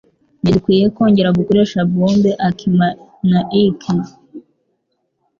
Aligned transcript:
Ntidukwiye 0.41 0.85
kongera 0.95 1.35
gukoresha 1.39 1.79
bombe 1.91 2.31
aakimanaike. 2.35 3.93